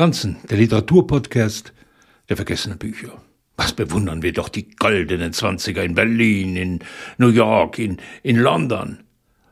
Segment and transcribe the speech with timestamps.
[0.00, 1.74] Franzen, der Literaturpodcast
[2.30, 3.20] der vergessenen Bücher.
[3.58, 6.78] Was bewundern wir doch die goldenen Zwanziger in Berlin, in
[7.18, 9.00] New York, in, in London.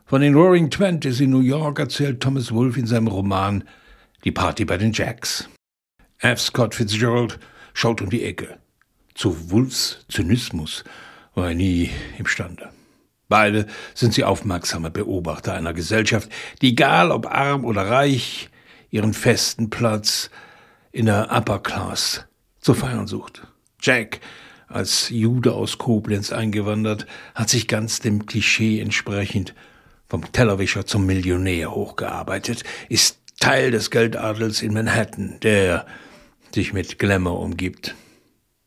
[0.07, 3.63] Von den Roaring Twenties in New York erzählt Thomas Wolfe in seinem Roman
[4.25, 5.51] Die Party bei den Jacks.
[6.17, 6.41] F.
[6.41, 7.39] Scott Fitzgerald
[7.75, 8.57] schaut um die Ecke.
[9.15, 10.83] Zu Wolfs Zynismus
[11.35, 12.71] war er nie imstande.
[13.29, 16.31] Beide sind sie aufmerksame Beobachter einer Gesellschaft,
[16.63, 18.49] die egal ob arm oder reich,
[18.91, 20.31] ihren festen Platz
[20.93, 22.27] in der Upper Class
[22.61, 23.47] zu feiern sucht.
[23.81, 24.21] Jack,
[24.67, 29.55] als Jude aus Koblenz eingewandert, hat sich ganz dem Klischee entsprechend
[30.09, 35.87] vom Tellerwischer zum Millionär hochgearbeitet, ist Teil des Geldadels in Manhattan, der
[36.55, 37.95] sich mit Glamour umgibt.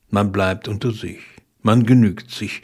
[0.09, 1.19] Man bleibt unter sich,
[1.61, 2.61] man genügt sich,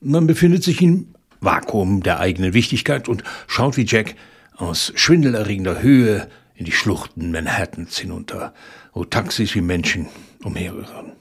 [0.00, 4.14] man befindet sich im Vakuum der eigenen Wichtigkeit und schaut wie Jack
[4.56, 8.54] aus schwindelerregender Höhe in die Schluchten Manhattans hinunter,
[8.92, 10.08] wo Taxis wie Menschen
[10.42, 11.12] umherirren.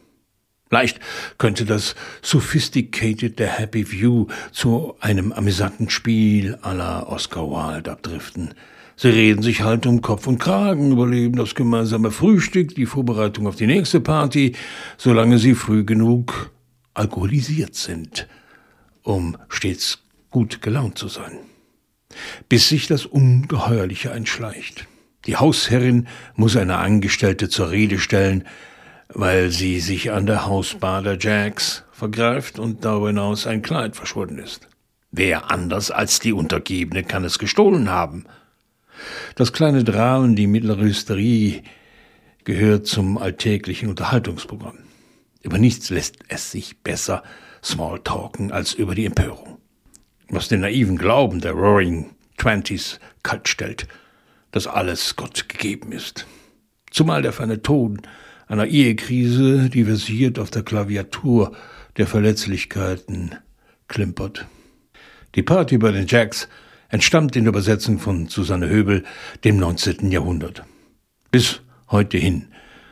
[0.69, 0.99] Leicht
[1.37, 8.55] könnte das Sophisticated der Happy View zu einem amüsanten Spiel la Oscar Wilde abdriften.
[8.95, 13.55] Sie reden sich halt um Kopf und Kragen, überleben das gemeinsame Frühstück, die Vorbereitung auf
[13.55, 14.55] die nächste Party,
[14.97, 16.51] solange sie früh genug
[16.93, 18.27] alkoholisiert sind,
[19.03, 19.99] um stets
[20.29, 21.37] gut gelaunt zu sein.
[22.49, 24.87] Bis sich das Ungeheuerliche einschleicht.
[25.25, 28.43] Die Hausherrin muss eine Angestellte zur Rede stellen,
[29.07, 34.39] weil sie sich an der Hausbar der Jacks vergreift und darüber hinaus ein Kleid verschwunden
[34.39, 34.67] ist.
[35.11, 38.25] Wer anders als die Untergebene kann es gestohlen haben?
[39.35, 41.63] Das kleine Dramen, die mittlere Hysterie,
[42.43, 44.79] gehört zum alltäglichen Unterhaltungsprogramm.
[45.41, 47.23] Über nichts lässt es sich besser
[47.63, 49.59] Smalltalken als über die Empörung.
[50.29, 53.87] Was den naiven Glauben der Roaring Twenties kalt stellt,
[54.53, 56.25] dass alles Gott gegeben ist.
[56.89, 58.01] Zumal der feine Ton
[58.47, 61.53] einer Ehekrise, die versiert auf der Klaviatur
[61.97, 63.35] der Verletzlichkeiten
[63.87, 64.45] klimpert.
[65.35, 66.47] Die Party bei den Jacks
[66.89, 69.03] entstammt in der Übersetzung von Susanne Höbel
[69.43, 70.11] dem 19.
[70.11, 70.63] Jahrhundert.
[71.31, 72.49] Bis heute hin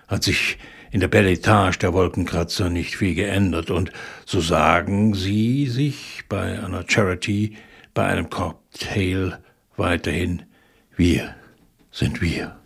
[0.07, 0.57] hat sich
[0.89, 3.91] in der Belle Etage der Wolkenkratzer nicht viel geändert und
[4.25, 7.55] so sagen sie sich bei einer Charity,
[7.93, 9.37] bei einem Cocktail
[9.77, 10.43] weiterhin,
[10.97, 11.35] wir
[12.21, 12.60] sind wir.